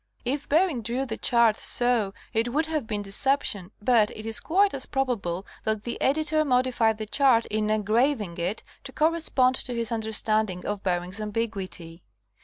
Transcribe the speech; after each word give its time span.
If 0.25 0.49
Bering 0.49 0.81
drew 0.81 1.05
the 1.05 1.15
chart 1.15 1.57
so, 1.57 2.15
it 2.33 2.51
would 2.51 2.65
have 2.65 2.87
been 2.87 3.03
deception, 3.03 3.69
but 3.79 4.09
it 4.17 4.25
is 4.25 4.39
quite 4.39 4.73
as 4.73 4.87
probable 4.87 5.45
that 5.63 5.83
the 5.83 6.01
editor 6.01 6.43
modified 6.43 6.97
the 6.97 7.05
chart 7.05 7.45
in 7.51 7.69
engraving 7.69 8.39
it, 8.39 8.63
to 8.85 8.91
correspond 8.91 9.53
to 9.57 9.75
his 9.75 9.91
understanding 9.91 10.65
of 10.65 10.81
Bering's 10.81 11.21
ambiguity. 11.21 12.01